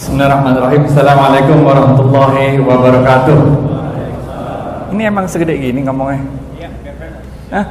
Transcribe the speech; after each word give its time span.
Bismillahirrahmanirrahim. 0.00 0.88
Assalamualaikum 0.88 1.60
warahmatullahi 1.60 2.56
wabarakatuh. 2.56 3.36
Ini 4.96 5.12
emang 5.12 5.28
segede 5.28 5.60
gini 5.60 5.84
ngomongnya? 5.84 6.24
Iya, 6.56 6.68
biar 6.72 6.94
keren. 6.96 7.12
Hah? 7.52 7.64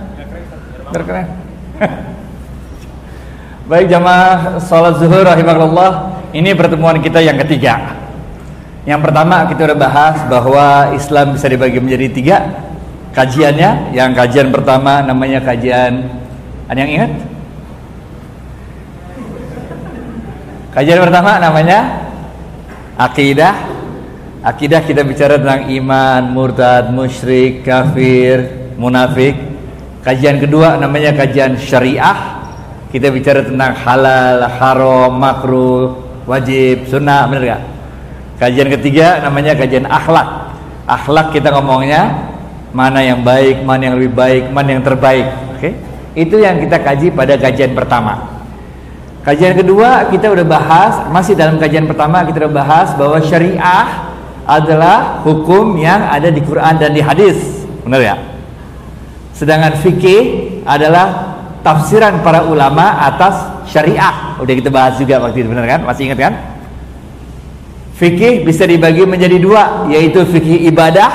Biar 0.94 1.04
keren 1.10 1.28
Baik 3.74 3.90
jamaah 3.90 4.62
salat 4.62 5.02
zuhur 5.02 5.26
rahimahullah 5.26 6.22
Ini 6.30 6.54
pertemuan 6.54 7.02
kita 7.02 7.18
yang 7.18 7.34
ketiga. 7.42 7.98
Yang 8.86 9.10
pertama 9.10 9.50
kita 9.50 9.66
udah 9.74 9.80
bahas 9.90 10.22
bahwa 10.30 10.94
Islam 10.94 11.34
bisa 11.34 11.50
dibagi 11.50 11.82
menjadi 11.82 12.14
tiga 12.14 12.38
Kajiannya. 13.18 13.98
Yang 13.98 14.10
kajian 14.14 14.54
pertama 14.54 15.02
namanya 15.02 15.42
kajian 15.42 16.06
Ada 16.70 16.78
yang 16.78 16.94
ingat? 16.94 17.12
Kajian 20.78 21.02
pertama 21.02 21.42
namanya 21.42 22.09
Akidah 23.00 23.56
Akidah 24.40 24.84
kita 24.84 25.08
bicara 25.08 25.40
tentang 25.40 25.72
iman, 25.72 26.22
murtad, 26.36 26.92
musyrik, 26.92 27.64
kafir, 27.64 28.72
munafik 28.76 29.36
Kajian 30.04 30.40
kedua 30.40 30.76
namanya 30.76 31.16
kajian 31.16 31.56
syariah 31.56 32.40
kita 32.90 33.14
bicara 33.14 33.46
tentang 33.46 33.78
halal, 33.86 34.50
haram, 34.50 35.14
makruh, 35.14 35.94
wajib, 36.26 36.90
sunnah, 36.90 37.30
benar 37.30 37.44
gak? 37.46 37.62
Kajian 38.42 38.70
ketiga 38.74 39.22
namanya 39.22 39.54
kajian 39.54 39.86
akhlak. 39.86 40.58
Akhlak 40.90 41.30
kita 41.30 41.54
ngomongnya 41.54 42.34
mana 42.74 43.06
yang 43.06 43.22
baik, 43.22 43.62
mana 43.62 43.94
yang 43.94 43.96
lebih 44.02 44.14
baik, 44.18 44.44
mana 44.50 44.70
yang 44.74 44.82
terbaik. 44.82 45.28
Oke? 45.54 45.60
Okay? 45.62 45.74
Itu 46.18 46.42
yang 46.42 46.58
kita 46.58 46.82
kaji 46.82 47.14
pada 47.14 47.38
kajian 47.38 47.78
pertama. 47.78 48.39
Kajian 49.20 49.52
kedua 49.52 50.08
kita 50.08 50.32
udah 50.32 50.46
bahas, 50.48 50.94
masih 51.12 51.36
dalam 51.36 51.60
kajian 51.60 51.84
pertama 51.86 52.24
kita 52.24 52.48
udah 52.48 52.54
bahas 52.56 52.88
bahwa 52.96 53.20
syariah 53.20 54.10
adalah 54.48 55.22
hukum 55.28 55.76
yang 55.76 56.08
ada 56.08 56.32
di 56.32 56.40
Quran 56.40 56.80
dan 56.80 56.96
di 56.96 57.04
hadis. 57.04 57.68
Benar 57.84 58.02
ya? 58.02 58.16
Sedangkan 59.36 59.76
fikih 59.84 60.64
adalah 60.64 61.36
tafsiran 61.62 62.24
para 62.24 62.48
ulama 62.48 62.96
atas 63.04 63.36
syariah. 63.68 64.40
Udah 64.40 64.54
kita 64.56 64.72
bahas 64.72 64.96
juga 64.96 65.20
waktu 65.20 65.44
itu 65.44 65.52
benar 65.52 65.68
kan? 65.68 65.80
Masih 65.84 66.10
ingat 66.10 66.20
kan? 66.20 66.34
Fikih 68.00 68.48
bisa 68.48 68.64
dibagi 68.64 69.04
menjadi 69.04 69.36
dua, 69.36 69.86
yaitu 69.92 70.24
fikih 70.24 70.72
ibadah 70.72 71.12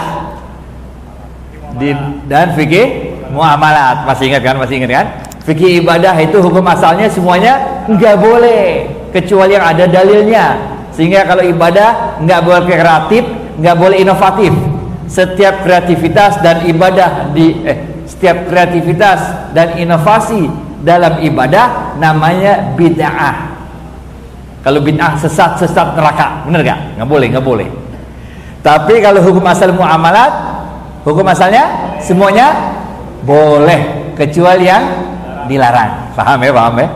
dan 2.29 2.53
fikih 2.53 3.17
muamalat. 3.33 4.05
Masih 4.05 4.29
ingat 4.29 4.45
kan? 4.45 4.61
Masih 4.61 4.79
ingat 4.79 4.93
kan? 4.93 5.07
Fikih 5.49 5.83
ibadah 5.83 6.15
itu 6.21 6.39
hukum 6.41 6.65
asalnya 6.69 7.09
semuanya 7.09 7.74
nggak 7.89 8.17
boleh 8.21 8.63
kecuali 9.13 9.53
yang 9.55 9.67
ada 9.67 9.85
dalilnya. 9.87 10.47
Sehingga 10.95 11.27
kalau 11.27 11.43
ibadah 11.43 12.19
nggak 12.23 12.41
boleh 12.43 12.63
kreatif, 12.67 13.25
nggak 13.59 13.77
boleh 13.77 13.97
inovatif. 14.03 14.53
Setiap 15.05 15.63
kreativitas 15.63 16.41
dan 16.41 16.65
ibadah 16.67 17.31
di 17.35 17.61
eh 17.67 17.79
setiap 18.05 18.49
kreativitas 18.49 19.53
dan 19.57 19.81
inovasi 19.81 20.49
dalam 20.85 21.21
ibadah 21.25 21.97
namanya 21.97 22.77
bid'ah. 22.77 23.57
Kalau 24.61 24.81
bid'ah 24.81 25.17
sesat 25.21 25.61
sesat 25.61 25.97
neraka, 25.97 26.45
benar 26.49 26.61
gak? 26.65 26.81
Nggak 27.01 27.09
boleh, 27.09 27.27
nggak 27.33 27.45
boleh. 27.45 27.69
Tapi 28.65 29.01
kalau 29.05 29.21
hukum 29.21 29.45
asal 29.45 29.77
muamalat, 29.77 30.33
hukum 31.05 31.25
asalnya 31.29 31.97
semuanya 32.01 32.73
boleh 33.25 34.13
kecuali 34.17 34.65
yang 34.69 34.85
dilarang. 35.49 36.17
Paham 36.17 36.41
ya, 36.41 36.53
paham 36.53 36.75
ya? 36.81 36.89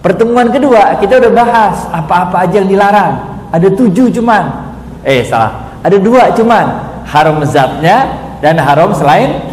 Pertemuan 0.00 0.48
kedua 0.48 0.96
kita 0.96 1.20
udah 1.20 1.32
bahas 1.32 1.76
apa-apa 1.92 2.48
aja 2.48 2.64
yang 2.64 2.68
dilarang. 2.72 3.20
Ada 3.52 3.68
tujuh 3.68 4.08
cuman. 4.08 4.72
Eh 5.04 5.20
salah. 5.28 5.76
Ada 5.84 6.00
dua 6.00 6.32
cuman. 6.32 6.88
Haram 7.04 7.42
zatnya 7.44 8.08
dan 8.40 8.56
haram 8.56 8.96
selain 8.96 9.44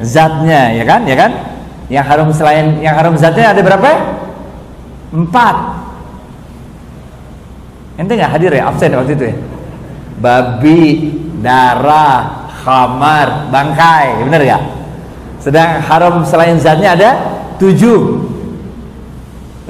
zatnya 0.00 0.72
ya 0.72 0.84
kan? 0.88 1.04
Ya 1.04 1.16
kan? 1.20 1.30
Yang 1.92 2.04
haram 2.08 2.28
selain 2.32 2.80
yang 2.80 2.96
haram 2.96 3.12
zatnya 3.20 3.52
ada 3.52 3.60
berapa? 3.60 3.90
Empat. 5.12 5.56
Ente 8.00 8.16
nggak 8.16 8.32
hadir 8.32 8.56
ya? 8.56 8.72
Absen 8.72 8.96
waktu 8.96 9.12
itu 9.12 9.24
ya? 9.28 9.36
Babi 10.16 10.80
darah 11.44 12.48
khamar 12.64 13.52
bangkai. 13.52 14.24
Benar 14.24 14.40
ya? 14.40 14.58
Sedang 15.44 15.84
haram 15.84 16.24
selain 16.24 16.56
zatnya 16.56 16.96
ada 16.96 17.10
tujuh 17.60 18.29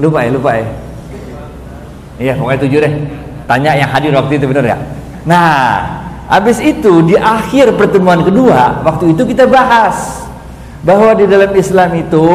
lupa 0.01 0.25
ya 0.25 0.31
lupa 0.33 0.51
ya. 0.57 0.67
Iya 2.21 2.33
pokoknya 2.37 2.61
tujuh 2.65 2.79
deh. 2.81 2.95
Tanya 3.45 3.71
yang 3.77 3.91
hadir 3.93 4.13
waktu 4.17 4.41
itu 4.41 4.47
benar 4.49 4.65
ya? 4.65 4.79
Nah 5.29 5.61
Habis 6.31 6.63
itu 6.63 7.03
di 7.03 7.19
akhir 7.19 7.75
pertemuan 7.75 8.23
kedua 8.23 8.87
waktu 8.87 9.19
itu 9.19 9.35
kita 9.35 9.51
bahas 9.51 10.23
bahwa 10.87 11.11
di 11.19 11.27
dalam 11.27 11.51
Islam 11.59 11.91
itu 11.99 12.31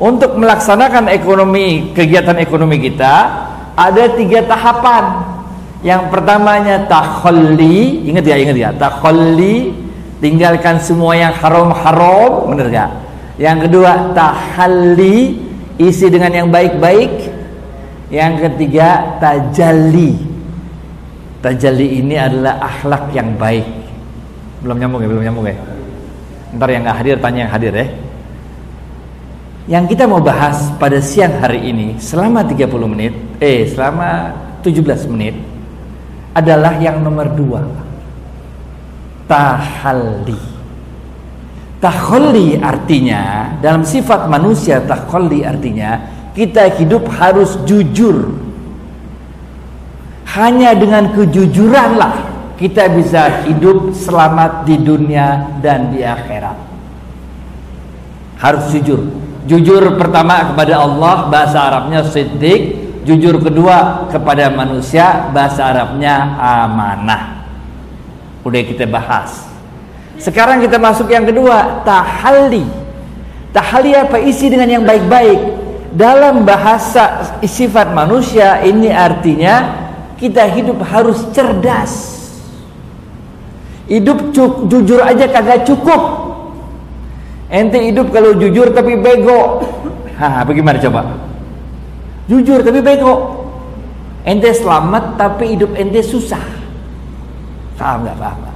untuk 0.00 0.40
melaksanakan 0.40 1.12
ekonomi 1.12 1.92
kegiatan 1.92 2.40
ekonomi 2.40 2.80
kita 2.80 3.14
ada 3.76 4.08
tiga 4.16 4.48
tahapan. 4.48 5.36
Yang 5.84 6.16
pertamanya 6.16 6.88
takhalli, 6.88 8.08
ingat 8.08 8.24
ya, 8.24 8.40
ingat 8.40 8.56
ya, 8.56 8.70
takhalli 8.72 9.76
tinggalkan 10.24 10.80
semua 10.80 11.12
yang 11.12 11.36
haram-haram, 11.36 12.48
benar 12.48 12.72
gak? 12.72 12.90
Yang 13.36 13.68
kedua 13.68 14.16
tahalli, 14.16 15.44
isi 15.80 16.06
dengan 16.10 16.32
yang 16.32 16.48
baik-baik. 16.50 17.42
Yang 18.12 18.46
ketiga 18.46 19.18
tajalli, 19.18 20.34
Tajalli 21.44 22.00
ini 22.00 22.16
adalah 22.16 22.56
akhlak 22.56 23.12
yang 23.12 23.36
baik. 23.36 23.68
Belum 24.64 24.80
nyambung 24.80 25.04
ya, 25.04 25.08
belum 25.12 25.24
nyambung 25.28 25.46
ya. 25.52 25.56
Ntar 26.56 26.68
yang 26.72 26.82
nggak 26.88 26.98
hadir 27.04 27.16
tanya 27.20 27.38
yang 27.44 27.52
hadir 27.52 27.72
ya. 27.76 27.86
Yang 29.68 29.84
kita 29.92 30.08
mau 30.08 30.24
bahas 30.24 30.72
pada 30.80 30.96
siang 31.04 31.36
hari 31.44 31.68
ini 31.68 32.00
selama 32.00 32.48
30 32.48 32.88
menit, 32.88 33.12
eh 33.44 33.68
selama 33.68 34.32
17 34.64 35.04
menit 35.12 35.36
adalah 36.32 36.80
yang 36.80 37.04
nomor 37.04 37.28
dua. 37.36 37.60
Tahalli. 39.28 40.53
Tahalli 41.84 42.56
artinya 42.64 43.52
dalam 43.60 43.84
sifat 43.84 44.24
manusia 44.32 44.80
tahalli 44.80 45.44
artinya 45.44 46.00
kita 46.32 46.80
hidup 46.80 47.04
harus 47.12 47.60
jujur 47.68 48.40
hanya 50.32 50.72
dengan 50.72 51.12
kejujuranlah 51.12 52.34
kita 52.54 52.86
bisa 52.90 53.46
hidup 53.46 53.92
selamat 53.92 54.66
di 54.66 54.78
dunia 54.78 55.58
dan 55.60 55.90
di 55.90 56.00
akhirat. 56.00 56.56
Harus 58.38 58.70
jujur. 58.74 59.04
Jujur 59.44 60.00
pertama 60.00 60.54
kepada 60.54 60.80
Allah 60.80 61.28
bahasa 61.28 61.58
Arabnya 61.60 62.00
siddiq, 62.08 62.74
jujur 63.04 63.42
kedua 63.42 64.08
kepada 64.08 64.48
manusia 64.48 65.28
bahasa 65.34 65.68
Arabnya 65.68 66.38
amanah. 66.40 67.44
Udah 68.46 68.62
kita 68.64 68.88
bahas. 68.88 69.53
Sekarang 70.18 70.62
kita 70.62 70.78
masuk 70.78 71.10
yang 71.10 71.26
kedua, 71.26 71.82
tahalli. 71.82 72.64
Tahalli 73.50 73.92
apa? 73.94 74.18
Isi 74.22 74.50
dengan 74.50 74.70
yang 74.70 74.84
baik-baik. 74.86 75.62
Dalam 75.94 76.42
bahasa 76.42 77.38
sifat 77.46 77.94
manusia 77.94 78.58
ini 78.66 78.90
artinya 78.90 79.86
kita 80.18 80.42
hidup 80.50 80.82
harus 80.82 81.22
cerdas. 81.30 82.18
Hidup 83.86 84.34
jujur 84.66 84.98
aja 85.02 85.30
kagak 85.30 85.62
cukup. 85.68 86.02
Ente 87.46 87.78
hidup 87.78 88.10
kalau 88.10 88.34
jujur 88.34 88.74
tapi 88.74 88.98
bego. 88.98 89.62
Hah, 90.18 90.42
bagaimana 90.42 90.82
coba? 90.82 91.14
Jujur 92.26 92.64
tapi 92.64 92.82
bego. 92.82 93.44
Ente 94.24 94.50
selamat 94.50 95.20
tapi 95.20 95.54
hidup 95.54 95.76
ente 95.78 96.00
susah. 96.02 96.42
Paham 97.76 98.08
nggak? 98.08 98.16
Paham 98.18 98.53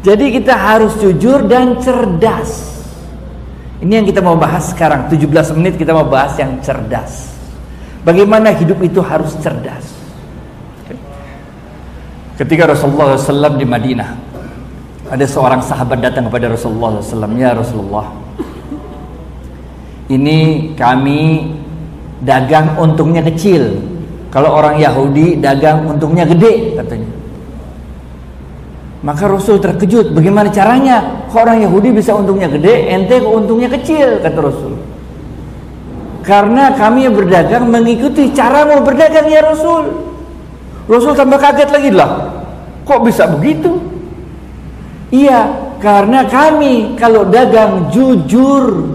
jadi 0.00 0.24
kita 0.40 0.54
harus 0.56 0.96
jujur 1.00 1.44
dan 1.44 1.78
cerdas 1.80 2.68
ini 3.80 4.00
yang 4.00 4.06
kita 4.08 4.20
mau 4.20 4.36
bahas 4.36 4.72
sekarang 4.72 5.08
17 5.08 5.56
menit 5.56 5.74
kita 5.80 5.92
mau 5.92 6.04
bahas 6.08 6.36
yang 6.40 6.60
cerdas 6.64 7.32
bagaimana 8.04 8.52
hidup 8.56 8.80
itu 8.84 9.00
harus 9.00 9.36
cerdas 9.40 10.00
Ketika 12.40 12.72
Rasulullah 12.72 13.20
SAW 13.20 13.60
di 13.60 13.68
Madinah, 13.68 14.16
ada 15.12 15.26
seorang 15.28 15.60
sahabat 15.60 16.00
datang 16.00 16.32
kepada 16.32 16.48
Rasulullah 16.48 16.96
SAW, 16.96 17.36
ya 17.36 17.52
Rasulullah, 17.52 18.08
ini 20.08 20.72
kami 20.72 21.52
dagang 22.24 22.80
untungnya 22.80 23.20
kecil. 23.28 23.76
Kalau 24.32 24.56
orang 24.56 24.80
Yahudi 24.80 25.36
dagang 25.36 25.84
untungnya 25.84 26.24
gede, 26.24 26.80
katanya. 26.80 26.99
Maka 29.10 29.26
Rasul 29.26 29.58
terkejut, 29.58 30.14
bagaimana 30.14 30.54
caranya? 30.54 31.26
Orang 31.34 31.58
Yahudi 31.58 31.90
bisa 31.90 32.14
untungnya 32.14 32.46
gede, 32.46 32.94
ente 32.94 33.18
kok 33.18 33.34
untungnya 33.42 33.66
kecil, 33.66 34.22
kata 34.22 34.38
Rasul. 34.38 34.78
Karena 36.22 36.78
kami 36.78 37.10
berdagang 37.10 37.66
mengikuti 37.66 38.30
cara 38.30 38.62
mau 38.62 38.86
berdagang 38.86 39.26
ya 39.26 39.42
Rasul. 39.42 39.90
Rasul 40.86 41.18
tambah 41.18 41.42
kaget 41.42 41.74
lagi 41.74 41.90
lah. 41.90 42.38
Kok 42.86 43.02
bisa 43.02 43.26
begitu? 43.26 43.82
Iya, 45.10 45.58
karena 45.82 46.30
kami 46.30 46.94
kalau 46.94 47.26
dagang 47.26 47.90
jujur. 47.90 48.94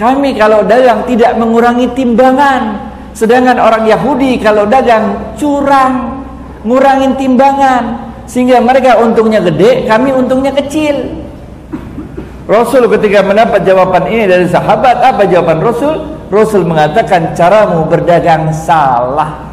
Kami 0.00 0.40
kalau 0.40 0.64
dagang 0.64 1.04
tidak 1.04 1.36
mengurangi 1.36 1.92
timbangan. 1.92 2.80
Sedangkan 3.12 3.60
orang 3.60 3.84
Yahudi 3.84 4.40
kalau 4.40 4.64
dagang 4.64 5.36
curang, 5.36 6.24
ngurangin 6.64 7.12
timbangan 7.20 8.09
sehingga 8.30 8.62
mereka 8.62 9.02
untungnya 9.02 9.42
gede, 9.42 9.90
kami 9.90 10.14
untungnya 10.14 10.54
kecil. 10.54 11.26
Rasul 12.46 12.86
ketika 12.86 13.26
mendapat 13.26 13.66
jawaban 13.66 14.06
ini 14.06 14.30
dari 14.30 14.46
sahabat, 14.46 15.02
apa 15.02 15.26
jawaban 15.26 15.58
Rasul? 15.58 16.14
Rasul 16.30 16.62
mengatakan 16.62 17.34
caramu 17.34 17.90
berdagang 17.90 18.54
salah. 18.54 19.50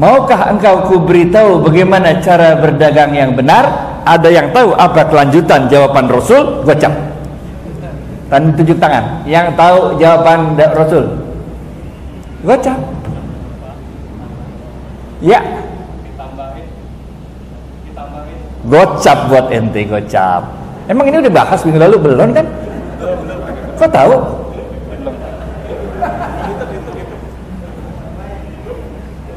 Maukah 0.00 0.52
engkau 0.52 0.88
ku 0.88 0.96
beritahu 1.04 1.60
bagaimana 1.60 2.24
cara 2.24 2.56
berdagang 2.56 3.12
yang 3.12 3.36
benar? 3.36 3.64
Ada 4.08 4.28
yang 4.32 4.52
tahu 4.52 4.72
apa 4.72 5.04
kelanjutan 5.08 5.68
jawaban 5.68 6.08
Rasul? 6.08 6.64
Gocap. 6.64 6.92
Dan 8.32 8.52
tunjuk 8.56 8.80
tangan. 8.80 9.24
Yang 9.28 9.56
tahu 9.56 9.96
jawaban 10.00 10.56
Rasul? 10.56 11.04
Gocap. 12.44 12.80
Ya. 15.20 15.55
Gocap 18.66 19.30
buat 19.30 19.46
ente 19.54 19.86
gocap. 19.86 20.42
Emang 20.90 21.06
ini 21.06 21.22
udah 21.22 21.32
bahas 21.34 21.62
minggu 21.62 21.78
lalu 21.78 21.96
belum 22.02 22.34
kan? 22.34 22.46
Kok 23.78 23.90
tahu? 23.90 24.14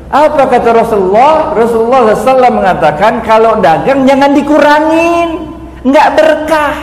Apa 0.10 0.42
kata 0.50 0.70
Rasulullah? 0.74 1.54
Rasulullah 1.54 2.18
SAW 2.18 2.50
mengatakan 2.50 3.22
kalau 3.22 3.62
dagang 3.62 4.10
jangan 4.10 4.34
dikurangin, 4.34 5.54
nggak 5.86 6.08
berkah. 6.18 6.74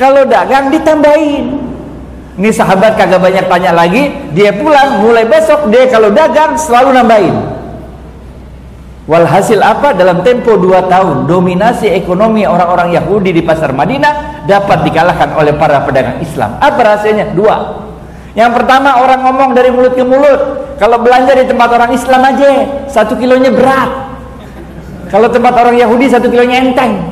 Kalau 0.00 0.24
dagang 0.24 0.72
ditambahin. 0.72 1.60
Ini 2.32 2.48
sahabat 2.48 2.96
kagak 2.96 3.20
banyak 3.20 3.44
tanya 3.44 3.76
lagi, 3.76 4.08
dia 4.32 4.56
pulang 4.56 5.04
mulai 5.04 5.28
besok 5.28 5.68
dia 5.68 5.84
kalau 5.92 6.08
dagang 6.08 6.56
selalu 6.56 6.96
nambahin. 6.96 7.51
Walhasil 9.02 9.58
apa? 9.58 9.98
Dalam 9.98 10.22
tempo 10.22 10.54
dua 10.54 10.86
tahun 10.86 11.26
dominasi 11.26 11.90
ekonomi 11.90 12.46
orang-orang 12.46 12.94
Yahudi 12.94 13.34
di 13.34 13.42
pasar 13.42 13.74
Madinah 13.74 14.46
dapat 14.46 14.86
dikalahkan 14.86 15.34
oleh 15.34 15.58
para 15.58 15.82
pedagang 15.82 16.22
Islam. 16.22 16.54
Apa 16.62 16.78
rahasianya? 16.78 17.34
Dua. 17.34 17.82
Yang 18.38 18.62
pertama 18.62 19.02
orang 19.02 19.26
ngomong 19.26 19.50
dari 19.58 19.74
mulut 19.74 19.98
ke 19.98 20.06
mulut, 20.06 20.40
kalau 20.78 21.02
belanja 21.02 21.34
di 21.34 21.44
tempat 21.50 21.68
orang 21.74 21.90
Islam 21.90 22.20
aja, 22.22 22.50
satu 22.86 23.18
kilonya 23.18 23.50
berat. 23.50 23.90
Kalau 25.10 25.28
tempat 25.28 25.52
orang 25.58 25.76
Yahudi 25.76 26.06
satu 26.08 26.30
kilonya 26.30 26.62
enteng. 26.62 27.02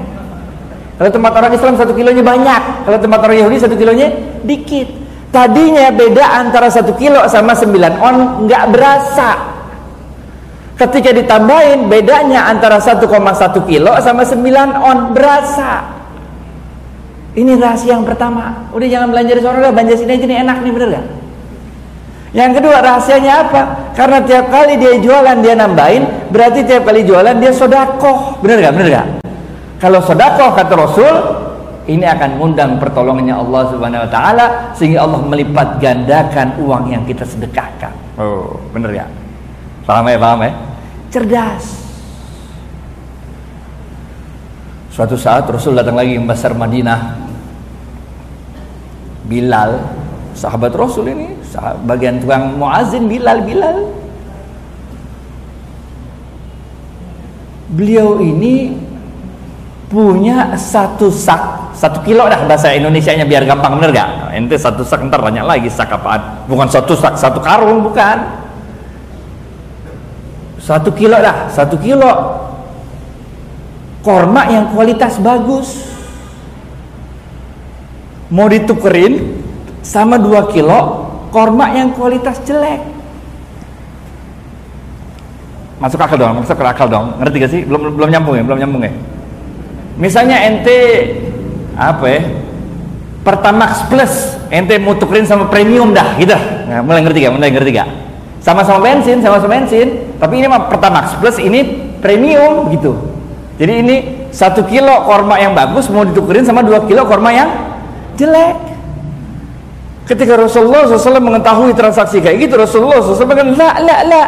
Kalau 0.94 1.10
tempat 1.10 1.32
orang 1.36 1.52
Islam 1.52 1.74
satu 1.74 1.92
kilonya 1.92 2.22
banyak. 2.22 2.86
Kalau 2.86 2.98
tempat 3.02 3.20
orang 3.26 3.36
Yahudi 3.44 3.56
satu 3.60 3.74
kilonya 3.74 4.08
dikit. 4.46 4.88
Tadinya 5.34 5.90
beda 5.90 6.38
antara 6.38 6.70
satu 6.70 6.94
kilo 6.94 7.26
sama 7.26 7.52
sembilan 7.52 7.92
on 7.98 8.16
nggak 8.46 8.64
berasa. 8.72 9.49
Ketika 10.80 11.12
ditambahin 11.12 11.92
bedanya 11.92 12.48
antara 12.48 12.80
1,1 12.80 13.04
kilo 13.68 13.92
sama 14.00 14.24
9 14.24 14.40
on 14.80 15.12
berasa. 15.12 15.84
Ini 17.36 17.60
rahasia 17.60 18.00
yang 18.00 18.08
pertama. 18.08 18.64
Udah 18.72 18.88
jangan 18.88 19.12
belanja 19.12 19.32
di 19.36 19.42
sana, 19.44 19.68
belanja 19.68 19.94
sini 20.00 20.16
aja 20.16 20.24
nih 20.24 20.38
enak 20.40 20.56
nih 20.64 20.72
bener 20.72 20.88
gak? 20.88 21.06
Yang 22.32 22.50
kedua 22.56 22.76
rahasianya 22.80 23.32
apa? 23.44 23.62
Karena 23.92 24.18
tiap 24.24 24.48
kali 24.48 24.80
dia 24.80 24.96
jualan 25.04 25.36
dia 25.44 25.52
nambahin, 25.52 26.32
berarti 26.32 26.64
tiap 26.64 26.88
kali 26.88 27.04
jualan 27.04 27.36
dia 27.36 27.52
sodakoh. 27.52 28.40
Benar 28.40 28.56
gak? 28.64 28.72
Benar 28.80 28.88
gak? 28.88 29.06
Kalau 29.84 30.00
sodakoh 30.00 30.50
kata 30.56 30.74
Rasul, 30.80 31.14
ini 31.92 32.08
akan 32.08 32.40
mengundang 32.40 32.80
pertolongannya 32.80 33.36
Allah 33.36 33.62
Subhanahu 33.68 34.04
Wa 34.08 34.10
Taala 34.10 34.46
sehingga 34.72 35.04
Allah 35.04 35.20
melipat 35.28 35.76
gandakan 35.76 36.56
uang 36.56 36.88
yang 36.88 37.04
kita 37.04 37.28
sedekahkan. 37.28 37.92
Oh, 38.16 38.56
benar 38.72 38.96
ya? 38.96 39.06
Paham 39.90 40.06
ya? 40.06 40.18
Paham 40.22 40.40
ya? 40.46 40.52
Cerdas. 41.10 41.64
Suatu 44.94 45.18
saat 45.18 45.50
Rasul 45.50 45.74
datang 45.74 45.98
lagi 45.98 46.14
ke 46.14 46.22
pasar 46.22 46.54
Madinah. 46.54 47.18
Bilal, 49.26 49.82
sahabat 50.38 50.70
Rasul 50.78 51.10
ini 51.10 51.26
bagian 51.86 52.22
tukang 52.22 52.54
muazin 52.54 53.10
Bilal 53.10 53.42
Bilal 53.42 53.78
beliau 57.70 58.18
ini 58.18 58.74
punya 59.86 60.58
satu 60.58 61.10
sak 61.10 61.74
satu 61.74 62.02
kilo 62.02 62.26
dah 62.26 62.42
bahasa 62.46 62.74
Indonesia 62.74 63.14
nya 63.14 63.22
biar 63.22 63.46
gampang 63.46 63.78
bener 63.78 63.94
gak 63.94 64.34
ente 64.34 64.58
satu 64.58 64.82
sak 64.82 65.06
ntar 65.06 65.22
tanya 65.22 65.46
lagi 65.46 65.70
sak 65.70 65.90
apaan 65.94 66.46
bukan 66.50 66.66
satu 66.66 66.98
sak 66.98 67.14
satu 67.14 67.38
karung 67.38 67.86
bukan 67.86 68.39
satu 70.60 70.92
kilo 70.92 71.16
dah 71.16 71.48
satu 71.48 71.80
kilo. 71.80 72.12
Korma 74.00 74.48
yang 74.48 74.72
kualitas 74.72 75.20
bagus. 75.20 75.88
Mau 78.30 78.46
ditukerin 78.46 79.42
sama 79.82 80.16
dua 80.20 80.46
kilo 80.52 81.10
korma 81.34 81.74
yang 81.74 81.90
kualitas 81.96 82.38
jelek. 82.46 82.80
Masuk 85.80 86.00
akal 86.00 86.20
dong 86.20 86.44
masuk 86.44 86.60
akal 86.60 86.86
dong. 86.88 87.16
Ngerti 87.18 87.36
gak 87.40 87.50
sih? 87.50 87.60
Belum 87.64 87.96
belum 87.96 88.08
nyambung 88.12 88.36
ya 88.36 88.44
belum 88.44 88.58
nyambung 88.60 88.82
ya? 88.84 88.92
Misalnya 89.96 90.36
ente 90.44 90.78
apa 91.76 92.04
ya? 92.08 92.20
Pertamax 93.20 93.84
Plus 93.88 94.12
ente 94.48 94.80
mau 94.80 94.96
tukerin 94.96 95.28
sama 95.28 95.48
premium 95.48 95.92
dah 95.92 96.16
gitu. 96.16 96.36
Nah, 96.68 96.80
mulai 96.80 97.04
ngerti 97.04 97.18
gak? 97.24 97.32
Mulai 97.36 97.52
ngerti 97.52 97.72
gak 97.76 98.09
sama-sama 98.40 98.80
bensin 98.84 99.20
sama-sama 99.20 99.60
bensin 99.60 100.16
tapi 100.16 100.40
ini 100.40 100.48
mah 100.48 100.68
Pertamax 100.72 101.16
Plus 101.20 101.36
ini 101.40 101.92
premium 102.00 102.72
gitu 102.72 102.96
jadi 103.60 103.84
ini 103.84 103.96
satu 104.32 104.64
kilo 104.64 105.04
korma 105.04 105.36
yang 105.36 105.52
bagus 105.52 105.92
mau 105.92 106.02
ditukerin 106.02 106.44
sama 106.44 106.64
dua 106.64 106.84
kilo 106.88 107.04
korma 107.04 107.30
yang 107.30 107.48
jelek 108.16 108.70
Ketika 110.10 110.34
Rasulullah 110.34 110.90
SAW 110.90 111.22
mengetahui 111.22 111.70
transaksi 111.70 112.18
kayak 112.18 112.42
gitu, 112.50 112.58
Rasulullah 112.58 112.98
SAW 112.98 113.30
bilang, 113.30 113.54
la, 113.54 113.78
la, 113.78 113.96
la, 114.02 114.22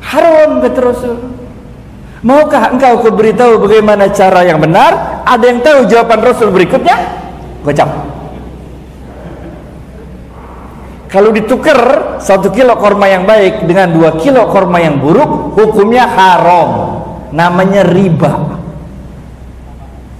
haram 0.00 0.64
kata 0.64 0.80
Rasul. 0.80 1.16
Maukah 2.24 2.72
engkau 2.72 3.04
kuberitahu 3.04 3.60
bagaimana 3.60 4.08
cara 4.08 4.48
yang 4.48 4.64
benar? 4.64 5.20
Ada 5.28 5.44
yang 5.44 5.60
tahu 5.60 5.78
jawaban 5.92 6.24
Rasul 6.24 6.48
berikutnya? 6.48 6.96
Gocap. 7.66 7.90
Kalau 11.12 11.28
ditukar 11.28 11.76
satu 12.24 12.48
kilo 12.48 12.72
korma 12.80 13.04
yang 13.04 13.28
baik 13.28 13.68
dengan 13.68 13.92
dua 13.92 14.16
kilo 14.16 14.48
korma 14.48 14.80
yang 14.80 14.96
buruk, 14.96 15.52
hukumnya 15.60 16.08
haram. 16.08 17.04
Namanya 17.36 17.84
riba. 17.84 18.56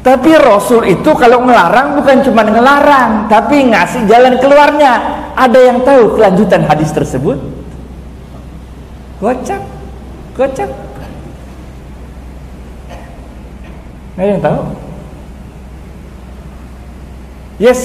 Tapi 0.04 0.36
Rasul 0.36 0.92
itu 0.92 1.16
kalau 1.16 1.48
ngelarang 1.48 1.96
bukan 1.96 2.20
cuma 2.20 2.44
ngelarang, 2.44 3.32
tapi 3.32 3.72
ngasih 3.72 4.04
jalan 4.04 4.36
keluarnya. 4.36 4.92
Ada 5.32 5.58
yang 5.72 5.80
tahu 5.80 6.20
kelanjutan 6.20 6.68
hadis 6.68 6.92
tersebut? 6.92 7.40
Gocap, 9.16 9.64
gocap. 10.36 10.68
Ada 14.20 14.28
yang 14.28 14.42
tahu? 14.44 14.60
Yes. 17.56 17.80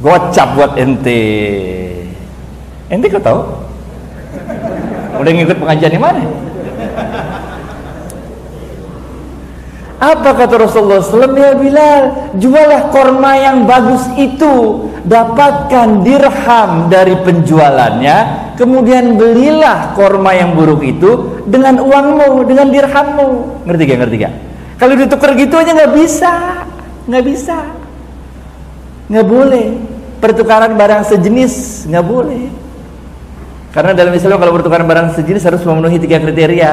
Gocap 0.00 0.48
buat 0.56 0.72
ente. 0.80 1.22
Ente 2.88 3.06
kau 3.12 3.20
tahu? 3.20 3.40
Udah 5.20 5.30
ngikut 5.30 5.56
pengajian 5.60 5.92
di 5.92 6.00
mana? 6.00 6.20
Apa 10.00 10.32
kata 10.32 10.56
Rasulullah 10.56 11.04
SAW? 11.04 11.36
Ya 11.36 11.52
Bilal, 11.52 12.32
jualah 12.40 12.88
korma 12.88 13.36
yang 13.36 13.68
bagus 13.68 14.08
itu. 14.16 14.88
Dapatkan 15.04 16.00
dirham 16.00 16.88
dari 16.88 17.20
penjualannya. 17.20 18.16
Kemudian 18.56 19.20
belilah 19.20 19.92
korma 19.92 20.32
yang 20.32 20.56
buruk 20.56 20.80
itu 20.84 21.44
dengan 21.44 21.84
uangmu, 21.84 22.48
dengan 22.48 22.72
dirhammu. 22.72 23.28
Ngerti 23.68 23.82
gak? 23.84 23.98
Ngerti 24.00 24.16
gak? 24.24 24.34
Kalau 24.80 24.94
ditukar 24.96 25.36
gitu 25.36 25.60
aja 25.60 25.76
nggak 25.76 25.92
bisa. 25.92 26.32
nggak 27.04 27.24
bisa. 27.28 27.58
nggak 29.12 29.26
boleh. 29.28 29.68
Pertukaran 30.20 30.76
barang 30.76 31.08
sejenis 31.08 31.84
nggak 31.88 32.04
boleh. 32.04 32.52
Karena 33.72 33.96
dalam 33.96 34.12
Islam 34.12 34.36
kalau 34.36 34.52
pertukaran 34.52 34.84
barang 34.84 35.16
sejenis 35.16 35.42
harus 35.46 35.62
memenuhi 35.64 35.96
tiga 35.96 36.20
kriteria 36.20 36.70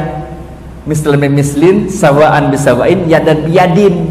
mislan 0.88 1.20
mislin 1.30 1.92
sawaan 1.92 2.48
bisawain 2.48 3.12
yadan 3.12 3.44
biyadin 3.44 4.08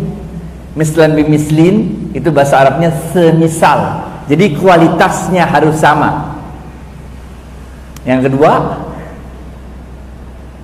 mislan 0.77 1.17
mislin 1.17 2.09
itu 2.13 2.29
bahasa 2.29 2.61
Arabnya 2.61 2.93
semisal 3.17 4.05
jadi 4.29 4.55
kualitasnya 4.61 5.49
harus 5.49 5.81
sama 5.81 6.37
Yang 8.07 8.31
kedua, 8.31 8.79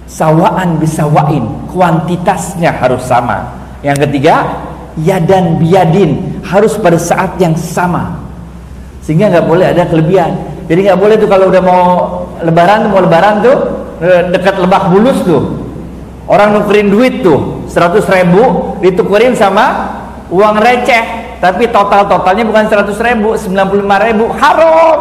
sawaan 0.06 0.78
bisawain, 0.78 1.42
kuantitasnya 1.74 2.70
harus 2.70 3.02
sama. 3.02 3.50
Yang 3.82 4.06
ketiga, 4.06 4.62
yadan 4.94 5.58
biadin, 5.58 6.38
harus 6.46 6.78
pada 6.78 7.02
saat 7.02 7.34
yang 7.42 7.58
sama. 7.58 8.21
Sehingga 9.02 9.28
nggak 9.28 9.46
boleh 9.46 9.66
ada 9.66 9.82
kelebihan. 9.90 10.32
Jadi 10.70 10.88
nggak 10.88 10.98
boleh 10.98 11.14
tuh 11.18 11.28
kalau 11.28 11.50
udah 11.50 11.62
mau 11.62 11.84
lebaran 12.40 12.88
mau 12.88 13.02
lebaran 13.02 13.42
tuh 13.42 13.56
eh, 13.98 14.30
dekat 14.30 14.62
lebak 14.62 14.94
bulus 14.94 15.18
tuh. 15.26 15.58
Orang 16.30 16.54
nukerin 16.54 16.88
duit 16.88 17.20
tuh 17.20 17.66
100 17.66 17.98
ribu 18.08 18.74
ditukerin 18.78 19.34
sama 19.34 19.90
uang 20.30 20.56
receh. 20.62 21.36
Tapi 21.42 21.66
total 21.74 22.06
totalnya 22.06 22.46
bukan 22.46 22.70
100 22.70 22.94
ribu 23.02 23.34
95 23.34 24.06
ribu. 24.06 24.24
Haram! 24.38 24.98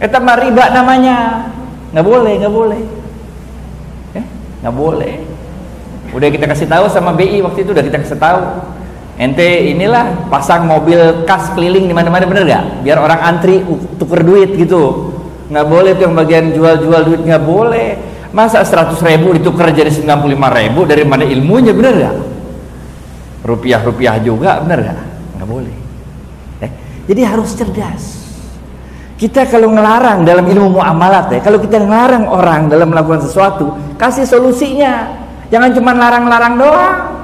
Itu 0.00 0.16
mah 0.24 0.36
riba 0.40 0.64
namanya. 0.72 1.16
Nggak 1.92 2.06
boleh 2.08 2.32
nggak 2.40 2.54
boleh. 2.56 2.80
Eh, 4.16 4.24
nggak 4.64 4.74
boleh. 4.74 5.14
Udah 6.16 6.28
kita 6.32 6.48
kasih 6.48 6.64
tahu 6.64 6.88
sama 6.88 7.12
BI 7.12 7.44
waktu 7.44 7.68
itu 7.68 7.76
udah 7.76 7.84
kita 7.84 8.00
kasih 8.00 8.16
tahu 8.16 8.40
ente 9.16 9.72
inilah 9.72 10.28
pasang 10.28 10.68
mobil 10.68 11.24
kas 11.24 11.52
keliling 11.56 11.88
di 11.88 11.94
mana-mana 11.96 12.28
bener 12.28 12.44
gak 12.44 12.64
biar 12.84 13.00
orang 13.00 13.20
antri 13.24 13.64
tuker 13.96 14.20
duit 14.20 14.52
gitu. 14.56 15.12
Nggak 15.46 15.66
boleh 15.66 15.90
tuh 15.94 16.04
yang 16.10 16.16
bagian 16.18 16.44
jual-jual 16.52 17.00
duit 17.06 17.20
nggak 17.24 17.44
boleh. 17.44 17.88
Masa 18.36 18.60
100 18.60 19.00
ribu 19.00 19.32
ditukar 19.32 19.72
jadi 19.72 19.88
95 19.88 20.36
ribu 20.36 20.80
dari 20.84 21.04
mana 21.08 21.24
ilmunya 21.24 21.72
bener 21.72 21.94
gak 21.96 22.16
rupiah-rupiah 23.46 24.20
juga 24.20 24.60
bener 24.60 24.78
gak 24.92 24.98
nggak 25.40 25.48
boleh. 25.48 25.76
Eh, 26.60 26.70
jadi 27.08 27.32
harus 27.32 27.56
cerdas. 27.56 28.04
Kita 29.16 29.48
kalau 29.48 29.72
ngelarang 29.72 30.28
dalam 30.28 30.44
ilmu 30.44 30.76
muamalat 30.76 31.32
ya, 31.32 31.40
kalau 31.40 31.56
kita 31.56 31.80
ngelarang 31.80 32.28
orang 32.28 32.68
dalam 32.68 32.92
melakukan 32.92 33.24
sesuatu, 33.24 33.72
kasih 33.96 34.28
solusinya. 34.28 35.08
Jangan 35.48 35.72
cuma 35.72 35.96
larang-larang 35.96 36.54
doang. 36.60 37.15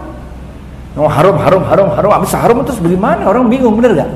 Oh, 0.92 1.08
harum, 1.08 1.40
harum, 1.40 1.64
harum, 1.64 1.88
harum. 1.96 2.10
Habis 2.12 2.36
harum 2.36 2.58
terus 2.68 2.80
bagaimana? 2.80 3.24
Orang 3.24 3.48
bingung, 3.48 3.80
bener 3.80 4.04
gak? 4.04 4.10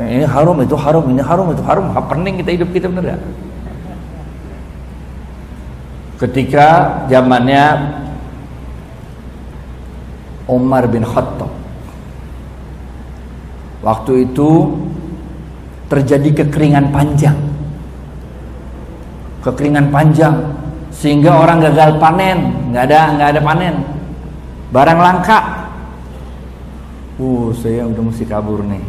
Ini 0.00 0.26
harum, 0.26 0.62
itu 0.62 0.78
harum, 0.78 1.04
ini 1.10 1.22
harum, 1.22 1.50
itu 1.50 1.62
harum. 1.66 1.90
Pening 1.90 2.38
kita 2.38 2.50
hidup 2.54 2.70
kita, 2.70 2.86
bener 2.86 3.14
gak? 3.14 3.20
Ketika 6.22 6.66
zamannya 7.10 7.64
Umar 10.50 10.86
bin 10.90 11.02
Khattab. 11.02 11.50
Waktu 13.80 14.28
itu 14.28 14.76
terjadi 15.88 16.44
kekeringan 16.44 16.92
panjang. 16.92 17.38
Kekeringan 19.40 19.88
panjang 19.88 20.36
sehingga 20.92 21.32
orang 21.32 21.64
gagal 21.64 21.96
panen, 21.96 22.38
nggak 22.70 22.84
ada 22.92 23.00
nggak 23.16 23.28
ada 23.32 23.40
panen. 23.40 23.74
Barang 24.70 25.02
langka. 25.02 25.38
Uh, 27.20 27.52
saya 27.52 27.84
udah 27.84 28.02
mesti 28.06 28.24
kabur 28.24 28.62
nih. 28.64 28.80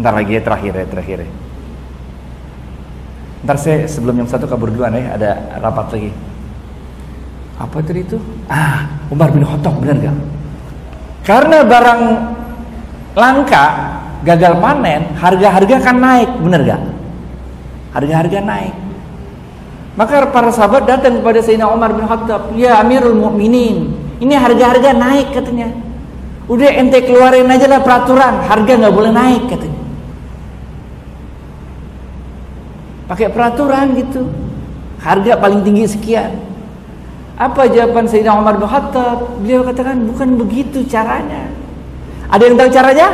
Ntar 0.00 0.16
lagi 0.16 0.32
ya 0.34 0.42
terakhir 0.42 0.72
ya 0.72 0.86
terakhir 0.88 1.18
ya. 1.22 1.30
Ntar 3.44 3.56
saya 3.60 3.84
sebelum 3.84 4.24
jam 4.24 4.28
satu 4.28 4.48
kabur 4.48 4.72
duluan 4.72 4.96
ya, 4.96 5.14
ada 5.14 5.30
rapat 5.60 5.86
lagi. 5.94 6.10
Apa 7.60 7.78
tadi 7.84 8.00
itu? 8.02 8.18
Ah, 8.48 8.88
Umar 9.12 9.30
bin 9.30 9.44
Khattab 9.44 9.78
benar 9.78 10.00
gak? 10.00 10.16
Karena 11.22 11.62
barang 11.62 12.02
langka, 13.14 13.64
gagal 14.26 14.58
panen, 14.58 15.14
harga-harga 15.14 15.76
kan 15.78 15.96
naik, 16.00 16.30
bener 16.42 16.60
gak? 16.66 16.82
Harga-harga 17.94 18.38
naik. 18.42 18.74
Maka 19.94 20.26
para 20.32 20.48
sahabat 20.48 20.88
datang 20.88 21.20
kepada 21.20 21.38
Sayyidina 21.44 21.68
Umar 21.68 21.92
bin 21.92 22.08
Khattab, 22.08 22.56
"Ya 22.56 22.80
Amirul 22.80 23.14
Mukminin, 23.14 24.01
ini 24.22 24.34
harga-harga 24.38 24.94
naik 24.94 25.34
katanya. 25.34 25.74
Udah 26.46 26.70
ente 26.70 27.02
keluarin 27.02 27.50
aja 27.50 27.66
lah 27.66 27.82
peraturan, 27.82 28.46
harga 28.46 28.72
nggak 28.78 28.94
boleh 28.94 29.10
naik 29.10 29.50
katanya. 29.50 29.80
Pakai 33.10 33.28
peraturan 33.34 33.98
gitu. 33.98 34.30
Harga 35.02 35.34
paling 35.34 35.66
tinggi 35.66 35.90
sekian. 35.90 36.38
Apa 37.34 37.66
jawaban 37.66 38.06
Sayyidina 38.06 38.38
Umar 38.38 38.54
bin 38.54 38.70
Khattab? 38.70 39.42
Beliau 39.42 39.66
katakan 39.66 40.06
bukan 40.06 40.38
begitu 40.38 40.86
caranya. 40.86 41.50
Ada 42.30 42.42
yang 42.46 42.54
tahu 42.54 42.70
caranya? 42.70 43.08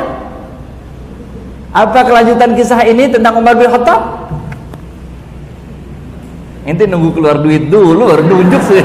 Apa 1.73 2.05
kelanjutan 2.05 2.53
kisah 2.53 2.85
ini 2.85 3.09
tentang 3.09 3.41
Umar 3.41 3.57
bin 3.57 3.73
Khattab? 3.73 4.29
Ente 6.69 6.85
nunggu 6.85 7.17
keluar 7.17 7.41
duit 7.41 7.73
dulu 7.73 8.13
baru 8.13 8.29
nunjuk 8.29 8.63
sih. 8.69 8.85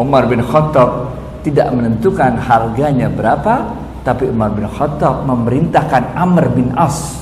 Umar 0.00 0.24
bin 0.24 0.40
Khattab 0.40 1.12
tidak 1.44 1.68
menentukan 1.76 2.40
harganya 2.40 3.12
berapa, 3.12 3.68
tapi 4.00 4.32
Umar 4.32 4.56
bin 4.56 4.64
Khattab 4.64 5.28
memerintahkan 5.28 6.16
Amr 6.16 6.48
bin 6.56 6.72
As 6.72 7.20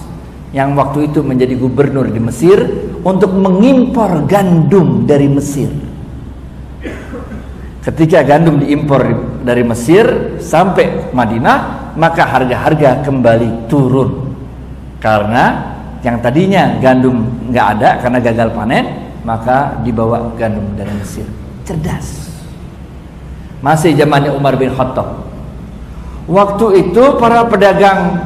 yang 0.55 0.79
waktu 0.79 1.11
itu 1.11 1.21
menjadi 1.27 1.59
gubernur 1.59 2.07
di 2.07 2.23
Mesir 2.23 2.63
untuk 3.03 3.35
mengimpor 3.35 4.25
gandum 4.31 5.05
dari 5.05 5.27
Mesir. 5.27 5.69
Ketika 7.83 8.21
gandum 8.23 8.61
diimpor 8.63 9.01
dari 9.43 9.65
Mesir 9.65 10.39
sampai 10.39 11.11
Madinah, 11.11 11.91
maka 11.97 12.23
harga-harga 12.31 13.01
kembali 13.03 13.67
turun. 13.67 14.29
Karena 15.01 15.75
yang 16.05 16.21
tadinya 16.21 16.77
gandum 16.79 17.27
nggak 17.49 17.67
ada 17.79 17.91
karena 18.03 18.19
gagal 18.21 18.49
panen, 18.53 18.85
maka 19.25 19.79
dibawa 19.83 20.31
gandum 20.37 20.69
dari 20.77 20.93
Mesir. 21.01 21.27
Cerdas. 21.65 22.28
Masih 23.59 23.95
zamannya 23.99 24.31
Umar 24.31 24.55
bin 24.55 24.71
Khattab. 24.71 25.27
Waktu 26.29 26.67
itu 26.87 27.05
para 27.19 27.49
pedagang 27.49 28.23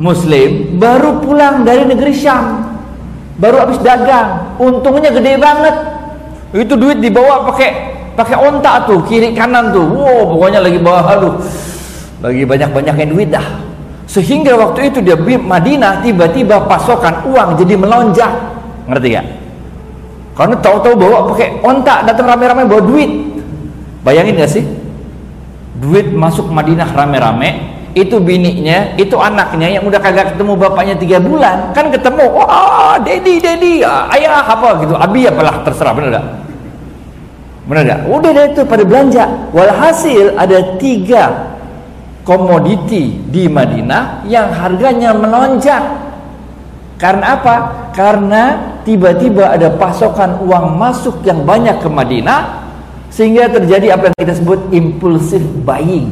Muslim 0.00 0.80
baru 0.80 1.20
pulang 1.20 1.62
dari 1.62 1.84
negeri 1.84 2.10
Syam, 2.16 2.72
baru 3.36 3.68
habis 3.68 3.78
dagang, 3.84 4.56
untungnya 4.56 5.12
gede 5.12 5.36
banget. 5.36 5.76
Itu 6.56 6.74
duit 6.74 6.98
dibawa 6.98 7.46
pakai 7.52 7.70
pakai 8.16 8.36
onta 8.40 8.88
tuh 8.88 9.04
kiri 9.06 9.36
kanan 9.36 9.70
tuh. 9.70 9.86
Wow 9.86 10.34
pokoknya 10.34 10.64
lagi 10.64 10.80
bawa 10.80 11.00
halu 11.04 11.30
lagi 12.24 12.42
banyak-banyaknya 12.48 13.06
duit 13.12 13.28
dah. 13.28 13.44
Sehingga 14.10 14.58
waktu 14.58 14.90
itu 14.90 14.98
dia 15.04 15.14
Madinah 15.20 16.02
tiba-tiba 16.02 16.66
pasokan 16.66 17.22
uang 17.30 17.60
jadi 17.60 17.78
melonjak. 17.78 18.32
Ngerti 18.90 19.08
gak? 19.14 19.26
karena 20.40 20.56
tahu-tahu 20.56 20.94
bawa 20.96 21.18
pakai 21.34 21.60
onta 21.60 22.00
datang 22.00 22.24
rame-rame 22.24 22.64
bawa 22.64 22.80
duit 22.80 23.29
bayangin 24.04 24.36
gak 24.40 24.52
sih 24.52 24.64
duit 25.80 26.12
masuk 26.12 26.52
Madinah 26.52 26.88
rame-rame 26.92 27.80
itu 27.90 28.22
bininya, 28.22 28.94
itu 28.94 29.18
anaknya 29.18 29.80
yang 29.80 29.82
udah 29.82 29.98
kagak 29.98 30.34
ketemu 30.34 30.54
bapaknya 30.54 30.94
tiga 30.94 31.18
bulan 31.18 31.74
kan 31.74 31.90
ketemu, 31.90 32.22
wah 32.38 32.94
dedi 33.02 33.42
dedi 33.42 33.82
ayah 33.84 34.46
apa 34.46 34.78
gitu, 34.86 34.94
abi 34.94 35.26
apalah 35.26 35.66
terserah 35.66 35.90
bener 35.90 36.10
gak? 36.14 36.26
Benar 37.70 37.82
gak? 37.86 38.00
Udah 38.10 38.30
deh 38.34 38.46
itu 38.50 38.62
pada 38.66 38.82
belanja. 38.82 39.24
Walhasil 39.54 40.34
ada 40.34 40.74
tiga 40.82 41.54
komoditi 42.26 43.14
di 43.30 43.46
Madinah 43.46 44.26
yang 44.26 44.50
harganya 44.50 45.14
melonjak. 45.14 45.82
Karena 46.98 47.38
apa? 47.38 47.56
Karena 47.94 48.42
tiba-tiba 48.82 49.54
ada 49.54 49.70
pasokan 49.78 50.42
uang 50.42 50.76
masuk 50.76 51.22
yang 51.22 51.46
banyak 51.46 51.78
ke 51.78 51.88
Madinah 51.88 52.59
sehingga 53.10 53.50
terjadi 53.50 53.98
apa 53.98 54.10
yang 54.10 54.16
kita 54.16 54.34
sebut 54.38 54.70
impulsive 54.70 55.42
buying. 55.66 56.08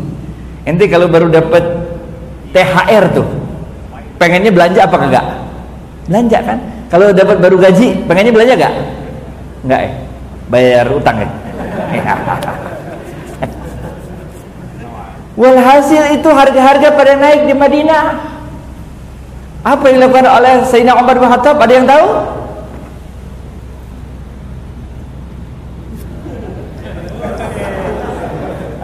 Nanti 0.66 0.84
kalau 0.90 1.06
baru 1.08 1.30
dapat 1.30 1.64
THR 2.52 3.04
tuh, 3.14 3.24
pengennya 4.18 4.50
belanja 4.52 4.84
apa 4.84 4.96
enggak? 4.98 5.24
Belanja 6.10 6.38
kan? 6.42 6.58
Kalau 6.90 7.14
dapat 7.14 7.38
baru 7.40 7.56
gaji, 7.56 8.04
pengennya 8.04 8.32
belanja 8.34 8.54
enggak? 8.58 8.74
Enggak 9.64 9.80
ya? 9.80 9.90
Bayar 10.48 10.86
utang 10.90 11.16
ya? 11.22 11.28
Walhasil 15.38 16.18
itu 16.18 16.28
harga-harga 16.28 16.88
pada 16.98 17.14
naik 17.14 17.46
di 17.46 17.54
Madinah. 17.54 18.04
Apa 19.62 19.86
yang 19.86 20.02
dilakukan 20.02 20.26
oleh 20.26 20.66
Sayyidina 20.66 20.98
Umar 20.98 21.14
bin 21.14 21.30
Khattab? 21.30 21.62
Ada 21.62 21.72
yang 21.78 21.86
tahu? 21.86 22.06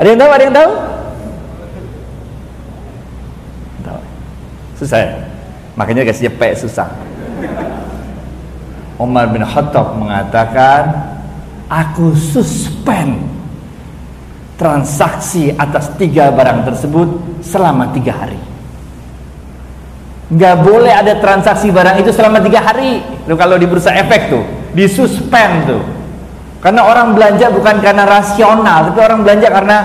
Ada 0.05 0.13
yang 0.13 0.21
tahu? 0.21 0.33
Ada 0.37 0.45
yang 0.45 0.57
tahu? 0.61 0.73
Tahu. 3.89 4.03
Susah 4.77 4.99
ya? 5.01 5.11
Makanya 5.81 6.05
kasih 6.05 6.29
cepet 6.29 6.61
susah. 6.61 6.93
Umar 9.01 9.33
bin 9.33 9.41
Khattab 9.41 9.97
mengatakan 9.97 10.93
aku 11.73 12.13
suspend 12.13 13.17
transaksi 14.61 15.57
atas 15.57 15.89
tiga 15.97 16.29
barang 16.29 16.69
tersebut 16.69 17.09
selama 17.41 17.89
tiga 17.97 18.13
hari. 18.13 18.37
nggak 20.25 20.57
boleh 20.65 20.93
ada 20.93 21.21
transaksi 21.21 21.69
barang 21.69 22.01
itu 22.01 22.09
selama 22.13 22.41
tiga 22.41 22.61
hari 22.65 23.05
tuh 23.29 23.37
kalau 23.37 23.61
di 23.61 23.69
bursa 23.69 23.93
efek 23.93 24.33
tuh 24.33 24.45
disuspend 24.73 25.69
tuh 25.69 25.83
karena 26.65 26.81
orang 26.81 27.13
belanja 27.13 27.53
bukan 27.53 27.77
karena 27.85 28.09
rasional 28.09 28.89
tapi 28.89 28.99
orang 29.05 29.21
belanja 29.21 29.49
karena 29.53 29.77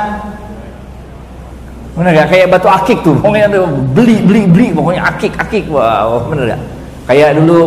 bener 1.99 2.15
gak 2.15 2.29
kayak 2.31 2.47
batu 2.47 2.71
akik 2.71 3.03
tuh. 3.03 3.19
Pokoknya 3.19 3.51
tuh 3.51 3.67
beli 3.91 4.23
beli 4.23 4.47
beli 4.47 4.67
pokoknya 4.71 5.03
akik 5.11 5.35
akik. 5.35 5.67
Wow 5.67 6.31
bener 6.31 6.55
gak 6.55 6.61
kayak 7.11 7.35
dulu 7.35 7.59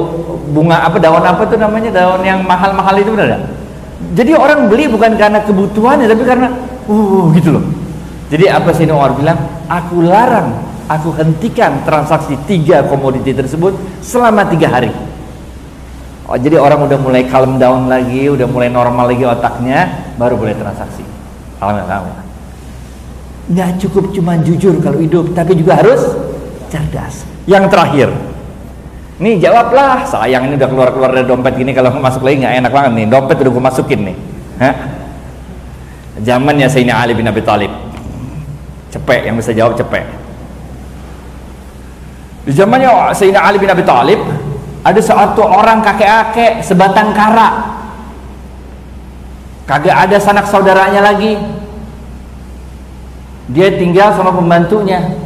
bunga 0.57 0.88
apa 0.88 0.97
daun 0.97 1.21
apa 1.21 1.45
tuh 1.45 1.61
namanya? 1.61 1.92
Daun 1.92 2.25
yang 2.25 2.40
mahal 2.40 2.73
mahal 2.73 2.97
itu 2.97 3.12
bener 3.12 3.37
gak 3.37 3.42
jadi 4.16 4.33
orang 4.33 4.73
beli 4.73 4.88
bukan 4.88 5.12
karena 5.21 5.45
kebutuhannya 5.45 6.09
tapi 6.09 6.25
karena 6.25 6.49
uh 6.88 7.28
gitu 7.37 7.61
loh. 7.61 7.64
Jadi 8.33 8.49
apa 8.49 8.73
sih 8.73 8.88
Umar 8.88 9.12
bilang? 9.12 9.37
Aku 9.69 10.00
larang 10.00 10.57
aku 10.88 11.12
hentikan 11.21 11.85
transaksi 11.85 12.33
tiga 12.49 12.81
komoditi 12.88 13.37
tersebut 13.37 13.76
selama 14.00 14.49
tiga 14.49 14.73
hari 14.73 14.88
oh, 16.29 16.38
jadi 16.38 16.57
orang 16.59 16.87
udah 16.87 16.99
mulai 17.00 17.23
calm 17.26 17.57
down 17.57 17.88
lagi 17.88 18.29
udah 18.29 18.47
mulai 18.47 18.69
normal 18.69 19.11
lagi 19.11 19.25
otaknya 19.25 20.11
baru 20.19 20.38
boleh 20.38 20.55
transaksi. 20.59 21.02
Alhamdulillah 21.62 22.31
nggak 23.43 23.71
cukup 23.85 24.14
cuma 24.14 24.38
jujur 24.38 24.79
kalau 24.79 25.02
hidup 25.02 25.35
tapi 25.35 25.59
juga 25.59 25.83
harus 25.83 26.00
cerdas. 26.71 27.26
Yang 27.45 27.75
terakhir. 27.75 28.09
Nih 29.19 29.38
jawablah. 29.43 30.07
Sayang 30.07 30.47
ini 30.47 30.55
udah 30.57 30.69
keluar-keluar 30.71 31.11
dari 31.11 31.26
dompet 31.26 31.59
gini 31.59 31.75
kalau 31.75 31.91
masuk 31.99 32.23
lagi 32.23 32.47
nggak 32.47 32.55
enak 32.62 32.73
banget 32.73 32.93
nih. 33.02 33.07
Dompet 33.11 33.37
udah 33.43 33.52
gue 33.52 33.64
masukin 33.67 34.00
nih. 34.09 34.17
Hah? 34.62 34.75
zamannya 36.21 36.69
Sayyidina 36.69 37.00
Ali 37.00 37.17
bin 37.17 37.25
Abi 37.25 37.41
Thalib 37.41 37.73
cepet 38.93 39.21
yang 39.25 39.37
bisa 39.41 39.57
jawab 39.57 39.81
cepet 39.81 40.05
di 42.45 42.52
zamannya 42.52 43.17
Sayyidina 43.17 43.41
Ali 43.41 43.57
bin 43.57 43.71
Abi 43.73 43.81
Thalib 43.87 44.21
ada 44.83 45.01
suatu 45.01 45.47
orang 45.47 45.81
kakek-kakek 45.83 46.62
sebatang 46.67 47.15
kara. 47.15 47.79
Kagak 49.67 50.11
ada 50.11 50.17
sanak 50.19 50.51
saudaranya 50.51 51.01
lagi. 51.01 51.39
Dia 53.51 53.75
tinggal 53.79 54.15
sama 54.19 54.35
pembantunya. 54.35 55.19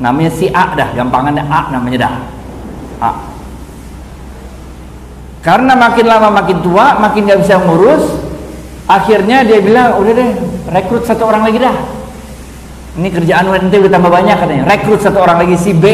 Namanya 0.00 0.32
si 0.32 0.48
A 0.50 0.72
dah, 0.72 0.90
gampangannya 0.96 1.44
A 1.46 1.60
namanya 1.70 1.98
dah. 2.08 2.14
A. 2.98 3.10
Karena 5.44 5.76
makin 5.76 6.06
lama 6.06 6.28
makin 6.30 6.58
tua, 6.62 7.02
makin 7.02 7.26
gak 7.26 7.42
bisa 7.42 7.58
ngurus, 7.58 8.02
akhirnya 8.86 9.42
dia 9.42 9.58
bilang, 9.58 9.98
udah 9.98 10.12
deh, 10.14 10.30
rekrut 10.70 11.02
satu 11.02 11.26
orang 11.26 11.50
lagi 11.50 11.58
dah 11.58 11.76
ini 12.92 13.08
kerjaan 13.08 13.48
nanti 13.48 13.76
udah 13.80 13.92
tambah 13.92 14.12
banyak 14.12 14.36
katanya 14.36 14.64
rekrut 14.68 15.00
satu 15.00 15.18
orang 15.24 15.44
lagi 15.44 15.56
si 15.56 15.72
B 15.72 15.84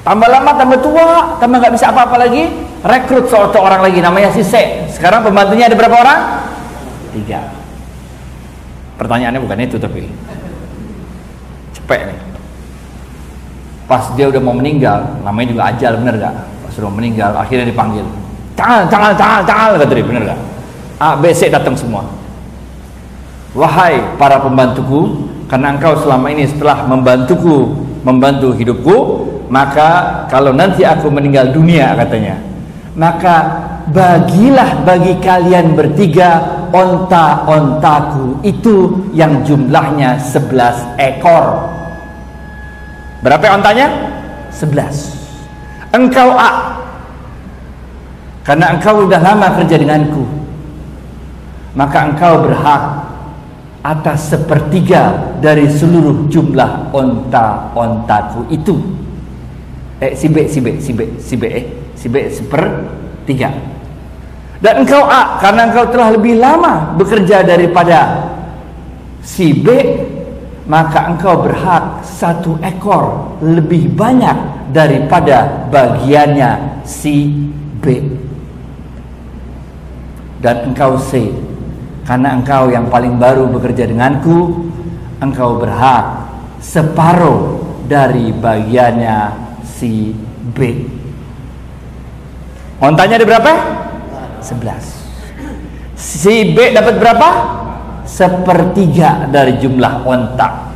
tambah 0.00 0.28
lama 0.28 0.50
tambah 0.56 0.78
tua 0.80 1.36
tambah 1.38 1.56
nggak 1.60 1.74
bisa 1.76 1.92
apa-apa 1.92 2.16
lagi. 2.16 2.48
Rekrut 2.80 3.28
satu 3.28 3.60
orang 3.60 3.84
lagi 3.84 4.00
namanya 4.00 4.32
si 4.32 4.40
C 4.40 4.88
sekarang 4.88 5.20
pembantunya 5.20 5.68
ada 5.68 5.76
berapa 5.76 5.96
orang? 6.00 6.20
Tiga. 7.12 7.52
Pertanyaannya 8.96 9.40
bukan 9.44 9.60
itu 9.60 9.76
tapi 9.76 10.08
cepet 11.76 12.00
nih. 12.08 12.18
Pas 13.84 14.08
dia 14.16 14.32
udah 14.32 14.40
mau 14.40 14.56
meninggal 14.56 15.20
namanya 15.20 15.52
juga 15.52 15.62
ajal 15.68 15.92
bener 16.00 16.14
gak 16.16 16.34
pas 16.36 16.72
sudah 16.72 16.88
meninggal 16.88 17.36
akhirnya 17.36 17.68
dipanggil. 17.68 18.08
Tangan 18.56 18.88
tangan 18.88 19.12
tangan 19.12 19.42
tangan 19.44 19.68
kata 19.76 19.92
dia 19.92 20.06
bener 20.08 20.22
gak 20.32 20.40
A 21.00 21.20
B 21.20 21.28
C 21.36 21.52
datang 21.52 21.76
semua. 21.76 22.08
Wahai 23.50 23.98
para 24.14 24.38
pembantuku, 24.38 25.26
karena 25.50 25.74
engkau 25.74 25.98
selama 25.98 26.30
ini 26.30 26.46
setelah 26.46 26.86
membantuku, 26.86 27.74
membantu 28.06 28.54
hidupku, 28.54 28.96
maka 29.50 30.24
kalau 30.30 30.54
nanti 30.54 30.86
aku 30.86 31.10
meninggal 31.10 31.50
dunia 31.50 31.98
katanya, 31.98 32.38
maka 32.94 33.36
bagilah 33.90 34.86
bagi 34.86 35.18
kalian 35.18 35.74
bertiga 35.74 36.62
onta-ontaku 36.70 38.46
itu 38.46 39.10
yang 39.10 39.42
jumlahnya 39.42 40.22
11 40.22 40.94
ekor. 41.02 41.66
Berapa 43.26 43.58
ontanya? 43.58 43.90
11. 44.54 45.18
Engkau 45.98 46.30
A. 46.38 46.78
Karena 48.46 48.78
engkau 48.78 49.04
sudah 49.04 49.20
lama 49.20 49.50
kerja 49.58 49.76
denganku. 49.76 50.24
Maka 51.74 51.98
engkau 52.06 52.46
berhak 52.46 52.82
atas 53.82 54.30
sepertiga 54.30 55.34
dari 55.42 55.66
seluruh 55.66 56.30
jumlah 56.30 56.94
onta-ontaku 56.94 58.46
itu. 58.54 58.78
Eh, 60.00 60.16
si 60.16 60.32
B, 60.32 60.48
si 60.48 60.64
B, 60.64 60.80
si 60.80 60.96
B, 60.96 61.00
si 61.20 61.34
B, 61.36 61.44
eh, 61.44 61.64
si 61.92 62.08
B 62.08 62.16
sepertiga. 62.32 63.52
Dan 64.60 64.84
engkau 64.84 65.04
A, 65.04 65.36
karena 65.40 65.68
engkau 65.68 65.92
telah 65.92 66.16
lebih 66.16 66.40
lama 66.40 66.96
bekerja 66.96 67.44
daripada 67.44 68.32
si 69.20 69.52
B, 69.52 69.68
maka 70.64 71.04
engkau 71.12 71.44
berhak 71.44 72.00
satu 72.00 72.56
ekor 72.64 73.36
lebih 73.44 73.92
banyak 73.92 74.72
daripada 74.72 75.68
bagiannya 75.68 76.80
si 76.88 77.48
B. 77.84 78.00
Dan 80.40 80.72
engkau 80.72 80.96
C, 80.96 81.28
karena 82.08 82.40
engkau 82.40 82.72
yang 82.72 82.88
paling 82.88 83.20
baru 83.20 83.52
bekerja 83.52 83.84
denganku 83.84 84.64
engkau 85.20 85.60
berhak 85.60 86.24
separuh 86.64 87.60
dari 87.84 88.32
bagiannya 88.32 89.49
si 89.80 90.12
B 90.52 90.84
ontanya 92.84 93.16
ada 93.16 93.24
berapa? 93.24 93.52
11 94.44 95.96
si 95.96 96.52
B 96.52 96.76
dapat 96.76 97.00
berapa? 97.00 97.28
sepertiga 98.04 99.30
dari 99.30 99.56
jumlah 99.56 100.04
onta 100.04 100.68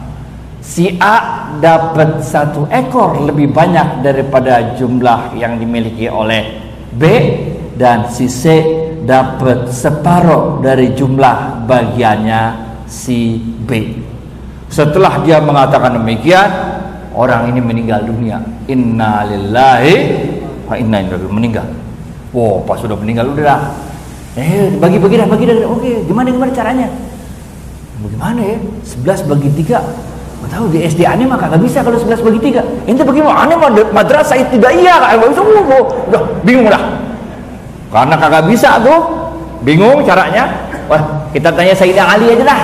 si 0.64 0.97
A 0.97 1.45
dapat 1.61 2.25
satu 2.25 2.64
ekor 2.73 3.21
lebih 3.29 3.53
banyak 3.53 4.01
daripada 4.01 4.73
jumlah 4.79 5.37
yang 5.37 5.61
dimiliki 5.61 6.09
oleh 6.09 6.57
B 6.95 7.03
dan 7.77 8.09
si 8.09 8.31
C 8.31 8.64
dapat 9.05 9.69
separuh 9.69 10.64
dari 10.64 10.97
jumlah 10.97 11.69
bagiannya 11.69 12.43
si 12.88 13.37
B. 13.38 14.01
Setelah 14.73 15.23
dia 15.23 15.38
mengatakan 15.38 16.01
demikian, 16.01 16.74
orang 17.14 17.55
ini 17.55 17.61
meninggal 17.62 18.05
dunia. 18.05 18.42
Inna 18.68 19.24
lillahi 19.24 19.96
wa 20.66 20.74
inna 20.74 20.98
ilaihi 21.00 21.31
meninggal. 21.31 21.66
Wow, 22.35 22.66
pas 22.66 22.83
sudah 22.83 22.98
meninggal 22.98 23.31
udah 23.31 23.72
Eh, 24.35 24.74
bagi-bagi 24.83 25.22
dah, 25.22 25.31
bagi 25.31 25.46
dah. 25.46 25.62
Oke, 25.70 26.03
gimana 26.11 26.27
gimana 26.27 26.50
caranya? 26.50 26.90
Bagaimana 28.03 28.40
ya? 28.42 28.59
11 28.83 29.31
bagi 29.31 29.48
3 29.62 29.79
Gak 30.44 30.50
tahu 30.50 30.66
di 30.74 30.83
SD 30.83 31.07
aneh 31.07 31.24
mah 31.24 31.38
kagak 31.38 31.62
bisa 31.62 31.81
kalau 31.81 31.96
11 31.96 32.20
bagi 32.20 32.53
3 32.53 32.90
Ini 32.90 33.00
bagaimana? 33.00 33.46
Aneh 33.46 33.57
mah 33.57 33.70
madrasah 33.94 34.37
tidak 34.50 34.74
iya 34.77 34.98
Gak 35.16 35.31
bisa, 35.31 35.40
udah 35.40 36.22
bingung 36.42 36.68
dah 36.68 37.05
karena 37.94 38.14
kagak 38.18 38.50
bisa 38.50 38.83
tuh 38.83 39.00
bingung 39.62 40.03
caranya 40.03 40.50
wah 40.90 41.31
kita 41.31 41.55
tanya 41.55 41.70
Sayyidina 41.79 42.11
Ali 42.11 42.35
aja 42.35 42.42
lah 42.42 42.61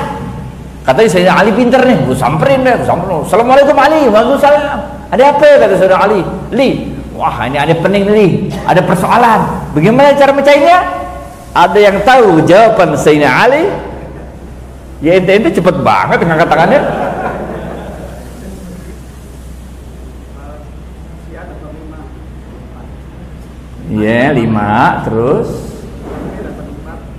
katanya 0.90 1.10
Sayyidina 1.14 1.34
Ali 1.38 1.50
pinter 1.54 1.82
nih 1.86 1.98
gue 2.02 2.16
samperin 2.18 2.66
deh 2.66 2.74
samperin. 2.82 3.22
Assalamualaikum 3.22 3.76
Ali. 3.78 4.10
Waalaikumsalam. 4.10 4.78
Ada 5.14 5.22
apa? 5.30 5.46
kata 5.62 5.74
Sayyidina 5.78 5.98
Ali. 6.02 6.20
Li. 6.50 6.70
Wah 7.14 7.36
ini 7.46 7.58
ada 7.62 7.74
pening 7.78 8.10
nih 8.10 8.30
ada 8.66 8.82
persoalan. 8.82 9.40
Bagaimana 9.70 10.18
cara 10.18 10.34
mencainya 10.34 10.76
ada 11.54 11.78
yang 11.78 12.02
tahu 12.02 12.42
jawaban 12.42 12.98
Sayyidina 12.98 13.30
Ali? 13.30 13.70
Ya 14.98 15.16
ente 15.16 15.30
ente 15.30 15.48
cepet 15.54 15.76
banget 15.80 16.18
ngangkat 16.26 16.48
tangannya. 16.50 16.82
Iya, 23.90 24.06
yeah, 24.06 24.26
lima, 24.30 25.02
terus 25.02 25.50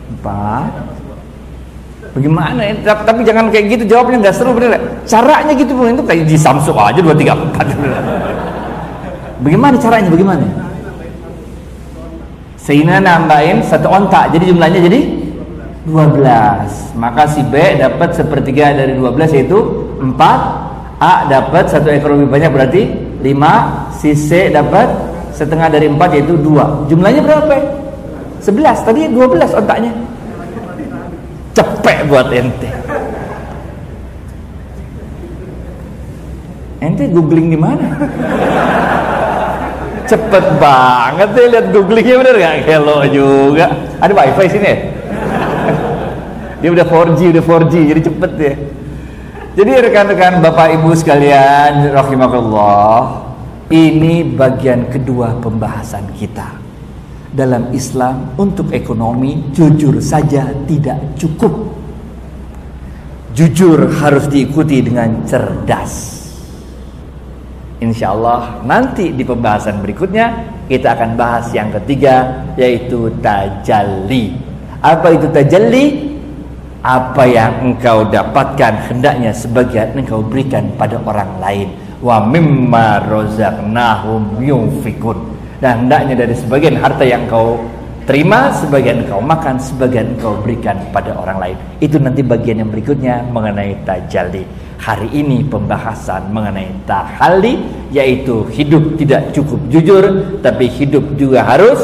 empat. 0.08 0.72
Bagaimana? 2.12 2.60
Ya? 2.60 2.74
Tapi 2.84 3.22
jangan 3.24 3.48
kayak 3.48 3.66
gitu 3.78 3.84
jawabnya 3.96 4.18
nggak 4.28 4.36
seru 4.36 4.52
bener. 4.52 4.80
Caranya 5.08 5.54
gitu 5.56 5.72
pun 5.72 5.92
itu 5.92 6.04
kayak 6.04 6.24
di 6.28 6.36
Samsung 6.36 6.76
aja 6.76 7.00
dua 7.00 7.16
tiga 7.16 7.34
empat. 7.36 7.68
Bagaimana 9.42 9.76
caranya? 9.80 10.10
Bagaimana? 10.12 10.46
Sehingga 12.62 13.02
nambahin 13.02 13.66
satu 13.66 13.90
ontak, 13.90 14.30
jadi 14.38 14.54
jumlahnya 14.54 14.86
jadi 14.86 15.02
12 15.90 16.94
Maka 16.94 17.26
si 17.26 17.42
B 17.50 17.58
dapat 17.58 18.14
sepertiga 18.14 18.70
dari 18.70 18.94
12 18.94 19.34
yaitu 19.34 19.58
4 19.98 20.14
A 21.02 21.26
dapat 21.26 21.66
satu 21.66 21.90
ekor 21.90 22.14
lebih 22.14 22.30
banyak 22.30 22.54
berarti 22.54 22.82
5 23.26 23.98
Si 23.98 24.14
C 24.14 24.54
dapat 24.54 25.12
setengah 25.42 25.68
dari 25.72 25.88
empat 25.90 26.10
yaitu 26.14 26.36
dua 26.38 26.86
jumlahnya 26.86 27.24
berapa 27.24 27.58
sebelas 28.44 28.84
tadi 28.84 29.08
dua 29.10 29.26
belas 29.26 29.52
otaknya 29.56 29.90
cepet 31.52 31.98
buat 32.08 32.28
ente. 32.32 32.70
Ente 36.82 37.04
googling 37.14 37.54
di 37.54 37.60
mana? 37.60 37.88
Cepet 40.10 40.46
banget 40.60 41.30
deh 41.38 41.46
lihat 41.48 41.68
googlingnya 41.72 42.16
bener 42.20 42.36
gak 42.42 42.56
hello 42.68 43.06
juga. 43.08 43.72
Ada 44.02 44.12
wifi 44.12 44.46
sini 44.50 44.68
ya? 44.68 44.78
Dia 46.62 46.70
udah 46.74 46.86
4G 46.86 47.20
udah 47.32 47.44
4G 47.44 47.74
jadi 47.96 48.02
cepet 48.06 48.32
ya. 48.38 48.54
Jadi 49.52 49.72
rekan-rekan 49.88 50.40
Bapak 50.40 50.80
Ibu 50.80 50.96
sekalian 50.96 51.92
rahimakallah 51.92 53.28
ini 53.68 54.24
bagian 54.24 54.88
kedua 54.88 55.36
pembahasan 55.44 56.08
kita 56.16 56.61
dalam 57.32 57.72
Islam 57.72 58.36
untuk 58.36 58.76
ekonomi 58.76 59.52
jujur 59.56 59.98
saja 60.04 60.52
tidak 60.68 61.00
cukup 61.16 61.72
jujur 63.32 63.88
harus 64.04 64.28
diikuti 64.28 64.84
dengan 64.84 65.24
cerdas 65.24 66.22
Insya 67.82 68.14
Allah 68.14 68.62
nanti 68.62 69.10
di 69.10 69.26
pembahasan 69.26 69.82
berikutnya 69.82 70.54
kita 70.70 70.94
akan 70.94 71.18
bahas 71.18 71.50
yang 71.50 71.74
ketiga 71.82 72.46
yaitu 72.54 73.10
tajalli. 73.26 74.38
Apa 74.86 75.18
itu 75.18 75.26
tajalli? 75.34 76.14
Apa 76.86 77.26
yang 77.26 77.74
engkau 77.74 78.06
dapatkan 78.06 78.86
hendaknya 78.86 79.34
sebagian 79.34 79.98
engkau 79.98 80.22
berikan 80.22 80.70
pada 80.78 81.02
orang 81.02 81.42
lain. 81.42 81.68
Wa 82.06 82.22
mimma 82.22 83.02
rozaqnahum 83.10 84.38
yunfikun. 84.46 85.31
Dan 85.62 85.86
hendaknya 85.86 86.26
dari 86.26 86.34
sebagian 86.34 86.74
harta 86.82 87.06
yang 87.06 87.30
kau 87.30 87.62
terima, 88.10 88.50
sebagian 88.50 89.06
engkau 89.06 89.22
makan, 89.22 89.62
sebagian 89.62 90.18
engkau 90.18 90.34
berikan 90.42 90.74
pada 90.90 91.14
orang 91.14 91.38
lain. 91.38 91.58
Itu 91.78 92.02
nanti 92.02 92.26
bagian 92.26 92.66
yang 92.66 92.70
berikutnya 92.74 93.30
mengenai 93.30 93.78
tajalli. 93.86 94.42
Hari 94.82 95.14
ini 95.14 95.46
pembahasan 95.46 96.34
mengenai 96.34 96.66
tahali 96.90 97.62
yaitu 97.94 98.42
hidup 98.50 98.98
tidak 98.98 99.30
cukup 99.30 99.62
jujur 99.70 100.04
tapi 100.42 100.66
hidup 100.66 101.06
juga 101.14 101.46
harus 101.46 101.78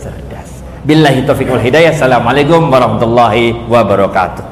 cerdas. 0.00 0.64
Billahi 0.88 1.28
taufiq 1.28 1.52
wal 1.52 1.60
hidayah. 1.60 1.92
Assalamualaikum 1.92 2.72
warahmatullahi 2.72 3.52
wabarakatuh. 3.68 4.51